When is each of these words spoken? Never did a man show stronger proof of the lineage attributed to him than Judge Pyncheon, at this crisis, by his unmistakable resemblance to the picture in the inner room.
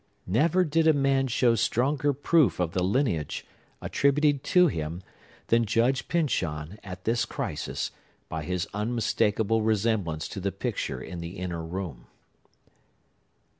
Never 0.25 0.63
did 0.63 0.87
a 0.87 0.93
man 0.93 1.27
show 1.27 1.53
stronger 1.53 2.11
proof 2.11 2.59
of 2.59 2.71
the 2.71 2.83
lineage 2.83 3.45
attributed 3.83 4.43
to 4.45 4.65
him 4.65 5.03
than 5.49 5.63
Judge 5.65 6.07
Pyncheon, 6.07 6.79
at 6.83 7.03
this 7.03 7.23
crisis, 7.23 7.91
by 8.27 8.41
his 8.41 8.67
unmistakable 8.73 9.61
resemblance 9.61 10.27
to 10.29 10.39
the 10.39 10.51
picture 10.51 10.99
in 10.99 11.19
the 11.19 11.37
inner 11.37 11.61
room. 11.63 12.07